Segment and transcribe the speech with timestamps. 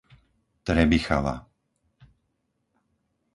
[0.69, 1.35] Trebichava